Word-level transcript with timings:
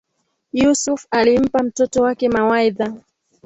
Yusuf 0.51 1.05
alimpa 1.11 1.63
mtoto 1.63 2.01
wake 2.03 2.29
mawaidha 2.29 2.93